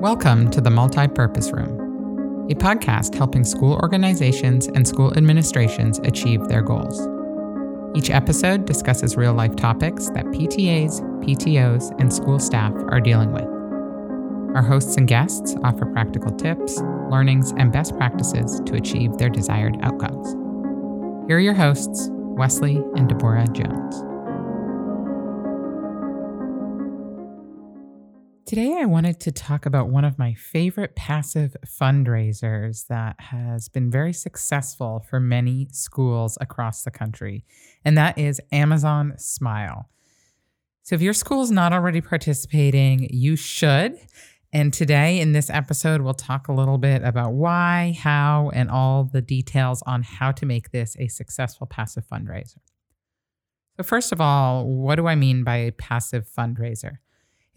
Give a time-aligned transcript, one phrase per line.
[0.00, 6.60] Welcome to the Multi-Purpose Room, a podcast helping school organizations and school administrations achieve their
[6.60, 7.08] goals.
[7.96, 13.46] Each episode discusses real life topics that PTAs, PTOs, and school staff are dealing with.
[14.54, 16.78] Our hosts and guests offer practical tips,
[17.10, 20.28] learnings, and best practices to achieve their desired outcomes.
[21.26, 24.15] Here are your hosts, Wesley and Deborah Jones.
[28.46, 33.90] Today, I wanted to talk about one of my favorite passive fundraisers that has been
[33.90, 37.44] very successful for many schools across the country,
[37.84, 39.90] and that is Amazon Smile.
[40.84, 43.98] So, if your school is not already participating, you should.
[44.52, 49.10] And today, in this episode, we'll talk a little bit about why, how, and all
[49.12, 52.58] the details on how to make this a successful passive fundraiser.
[53.76, 56.98] So, first of all, what do I mean by a passive fundraiser?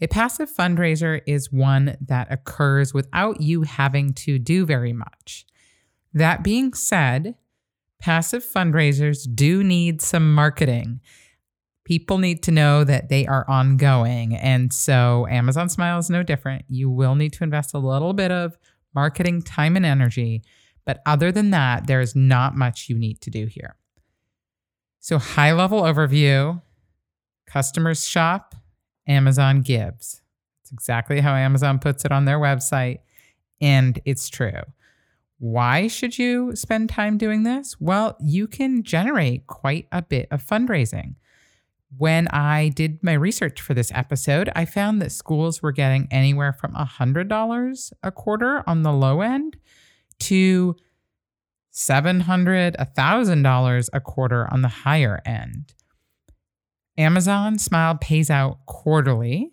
[0.00, 5.44] A passive fundraiser is one that occurs without you having to do very much.
[6.14, 7.34] That being said,
[8.00, 11.00] passive fundraisers do need some marketing.
[11.84, 14.34] People need to know that they are ongoing.
[14.36, 16.64] And so Amazon Smile is no different.
[16.68, 18.56] You will need to invest a little bit of
[18.94, 20.42] marketing time and energy.
[20.86, 23.76] But other than that, there is not much you need to do here.
[24.98, 26.60] So, high level overview
[27.46, 28.54] customers shop,
[29.10, 30.22] Amazon gives.
[30.62, 33.00] It's exactly how Amazon puts it on their website,
[33.60, 34.62] and it's true.
[35.38, 37.76] Why should you spend time doing this?
[37.80, 41.16] Well, you can generate quite a bit of fundraising.
[41.96, 46.52] When I did my research for this episode, I found that schools were getting anywhere
[46.52, 49.56] from $100 a quarter on the low end
[50.20, 50.76] to
[51.72, 55.74] $700, $1,000 a quarter on the higher end.
[57.00, 59.52] Amazon Smile pays out quarterly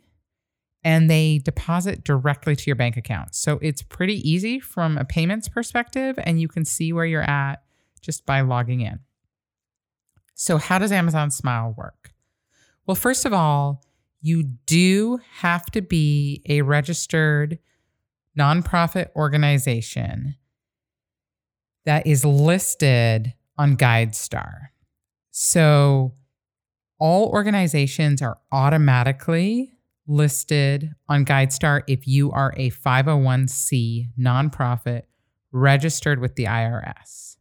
[0.84, 3.36] and they deposit directly to your bank account.
[3.36, 7.64] So it's pretty easy from a payments perspective, and you can see where you're at
[8.02, 9.00] just by logging in.
[10.36, 12.14] So, how does Amazon Smile work?
[12.86, 13.84] Well, first of all,
[14.22, 17.60] you do have to be a registered
[18.38, 20.36] nonprofit organization
[21.86, 24.68] that is listed on GuideStar.
[25.32, 26.14] So,
[27.00, 29.74] all organizations are automatically
[30.08, 35.04] listed on GuideStar if you are a 501c nonprofit
[35.52, 37.38] registered with the IRS.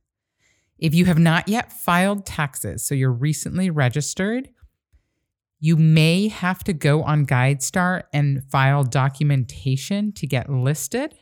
[0.79, 4.51] If you have not yet filed taxes, so you're recently registered,
[5.59, 11.15] you may have to go on GuideStar and file documentation to get listed.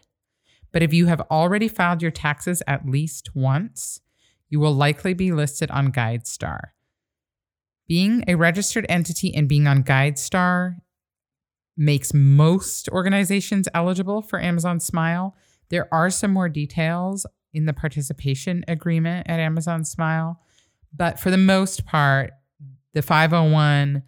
[0.73, 4.01] But if you have already filed your taxes at least once,
[4.49, 6.74] you will likely be listed on GuideStar.
[7.87, 10.77] Being a registered entity and being on GuideStar
[11.77, 15.37] makes most organizations eligible for Amazon Smile.
[15.69, 20.41] There are some more details in the participation agreement at Amazon Smile,
[20.97, 22.31] but for the most part,
[22.95, 24.03] the 501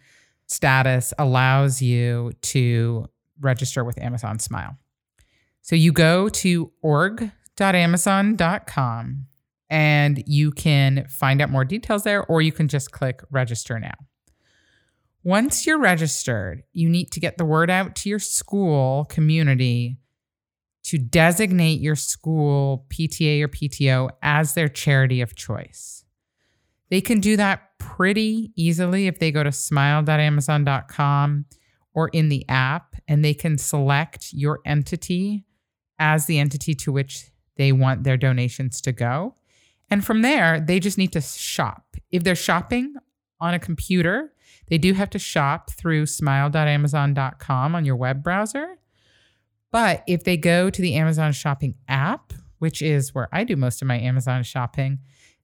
[0.47, 3.05] status allows you to
[3.39, 4.77] register with Amazon Smile.
[5.61, 9.27] So you go to org.amazon.com
[9.69, 13.95] and you can find out more details there, or you can just click register now.
[15.23, 19.97] Once you're registered, you need to get the word out to your school community
[20.83, 26.05] to designate your school PTA or PTO as their charity of choice.
[26.89, 31.45] They can do that pretty easily if they go to smile.amazon.com
[31.93, 35.45] or in the app, and they can select your entity
[35.99, 39.35] as the entity to which they want their donations to go.
[39.89, 41.95] And from there, they just need to shop.
[42.11, 42.95] If they're shopping
[43.39, 44.33] on a computer,
[44.67, 48.77] they do have to shop through smile.amazon.com on your web browser.
[49.71, 53.81] But if they go to the Amazon shopping app, which is where I do most
[53.81, 54.99] of my Amazon shopping,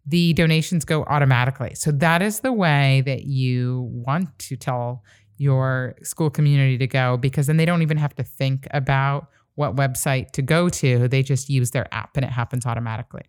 [0.05, 1.75] the donations go automatically.
[1.75, 5.03] So that is the way that you want to tell
[5.37, 9.75] your school community to go because then they don't even have to think about what
[9.75, 11.07] website to go to.
[11.07, 13.23] They just use their app and it happens automatically.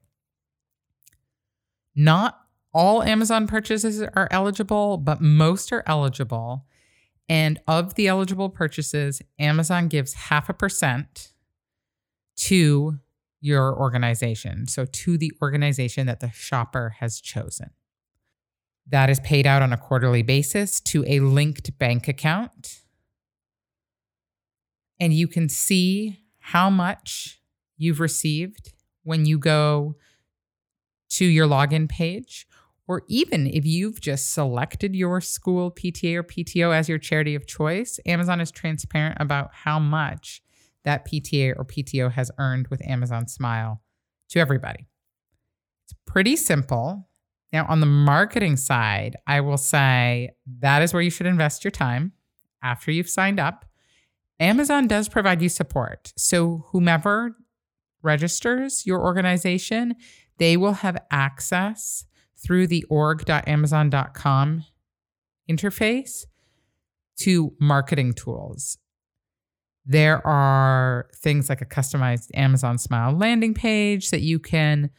[1.94, 2.38] Not
[2.72, 6.66] all Amazon purchases are eligible, but most are eligible.
[7.28, 11.32] And of the eligible purchases, Amazon gives half a percent
[12.36, 12.98] to
[13.40, 14.66] your organization.
[14.66, 17.70] So, to the organization that the shopper has chosen.
[18.86, 22.80] That is paid out on a quarterly basis to a linked bank account.
[25.00, 27.40] And you can see how much
[27.76, 29.96] you've received when you go
[31.14, 32.46] to your login page,
[32.86, 37.46] or even if you've just selected your school PTA or PTO as your charity of
[37.46, 40.42] choice, Amazon is transparent about how much
[40.84, 43.80] that PTA or PTO has earned with Amazon Smile
[44.28, 44.88] to everybody.
[45.84, 47.08] It's pretty simple.
[47.52, 51.70] Now, on the marketing side, I will say that is where you should invest your
[51.70, 52.12] time
[52.62, 53.64] after you've signed up.
[54.40, 56.12] Amazon does provide you support.
[56.16, 57.36] So, whomever
[58.02, 59.94] registers your organization,
[60.38, 62.04] they will have access
[62.36, 64.64] through the org.amazon.com
[65.48, 66.24] interface
[67.16, 68.78] to marketing tools.
[69.86, 74.90] There are things like a customized Amazon Smile landing page that you can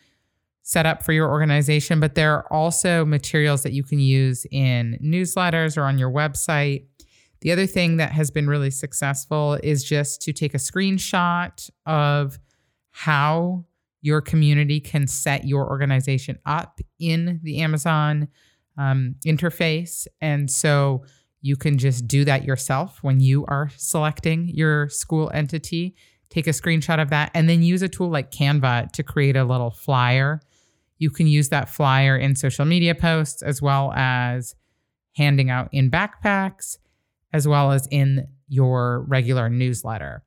[0.61, 4.97] set up for your organization, but there are also materials that you can use in
[5.03, 6.85] newsletters or on your website.
[7.41, 12.39] The other thing that has been really successful is just to take a screenshot of
[12.91, 13.65] how
[14.05, 18.27] your community can set your organization up in the Amazon
[18.77, 20.05] um, interface.
[20.21, 21.03] And so
[21.41, 25.95] you can just do that yourself when you are selecting your school entity.
[26.29, 29.43] Take a screenshot of that and then use a tool like Canva to create a
[29.43, 30.39] little flyer.
[30.99, 34.53] You can use that flyer in social media posts as well as
[35.15, 36.77] handing out in backpacks,
[37.33, 40.23] as well as in your regular newsletter.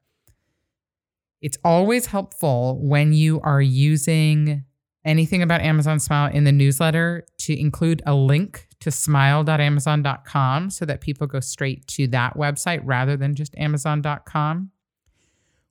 [1.40, 4.64] It's always helpful when you are using
[5.04, 11.00] anything about Amazon Smile in the newsletter to include a link to smile.amazon.com so that
[11.00, 14.70] people go straight to that website rather than just amazon.com.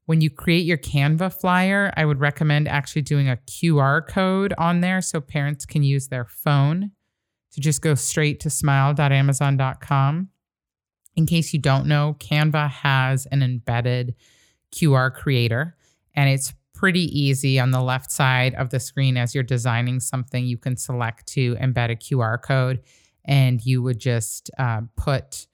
[0.05, 4.79] When you create your Canva flyer, I would recommend actually doing a QR code on
[4.79, 6.91] there so parents can use their phone
[7.51, 10.29] to just go straight to smile.amazon.com.
[11.15, 14.15] In case you don't know, Canva has an embedded
[14.71, 15.75] QR creator,
[16.15, 20.45] and it's pretty easy on the left side of the screen as you're designing something.
[20.45, 22.81] You can select to embed a QR code,
[23.25, 25.47] and you would just uh, put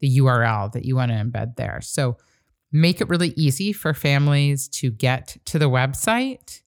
[0.00, 1.80] the URL that you want to embed there.
[1.80, 2.16] So
[2.72, 6.62] make it really easy for families to get to the website.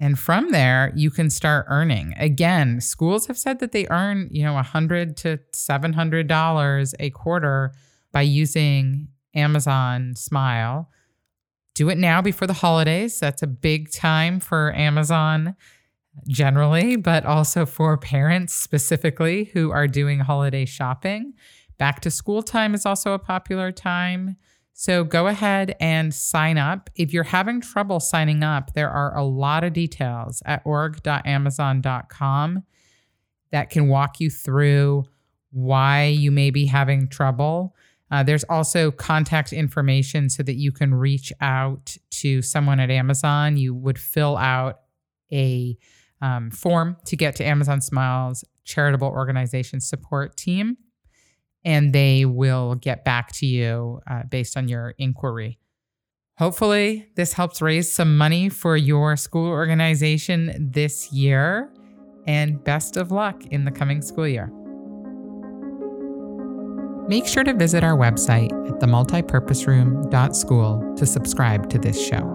[0.00, 2.14] And from there, you can start earning.
[2.16, 6.94] Again, schools have said that they earn, you know, a hundred to seven hundred dollars
[7.00, 7.72] a quarter
[8.12, 9.08] by using
[9.38, 10.90] Amazon Smile.
[11.74, 13.20] Do it now before the holidays.
[13.20, 15.54] That's a big time for Amazon
[16.26, 21.34] generally, but also for parents specifically who are doing holiday shopping.
[21.78, 24.36] Back to school time is also a popular time.
[24.72, 26.90] So go ahead and sign up.
[26.94, 32.62] If you're having trouble signing up, there are a lot of details at org.amazon.com
[33.50, 35.04] that can walk you through
[35.50, 37.74] why you may be having trouble.
[38.10, 43.56] Uh, there's also contact information so that you can reach out to someone at Amazon.
[43.56, 44.80] You would fill out
[45.32, 45.76] a
[46.20, 50.76] um, form to get to Amazon Smiles charitable organization support team,
[51.64, 55.58] and they will get back to you uh, based on your inquiry.
[56.38, 61.72] Hopefully, this helps raise some money for your school organization this year,
[62.26, 64.52] and best of luck in the coming school year.
[67.08, 72.34] Make sure to visit our website at themultipurposeroom.school to subscribe to this show.